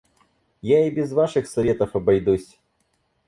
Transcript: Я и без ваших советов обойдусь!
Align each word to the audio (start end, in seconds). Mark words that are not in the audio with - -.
Я 0.63 0.87
и 0.87 0.89
без 0.89 1.11
ваших 1.11 1.45
советов 1.45 1.95
обойдусь! 1.95 2.59